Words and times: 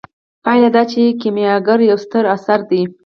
پایله 0.43 0.69
دا 0.75 0.83
چې 0.91 1.17
کیمیاګر 1.21 1.79
یو 1.89 1.97
ستر 2.03 2.23
اثر 2.35 2.59
دی. 2.69 2.81